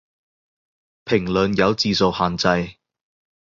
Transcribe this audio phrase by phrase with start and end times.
[1.05, 2.77] 評論有字數限制